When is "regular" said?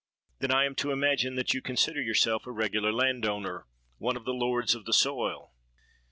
2.51-2.91